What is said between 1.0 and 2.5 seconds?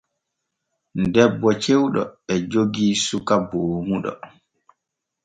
Debbo cewɗo e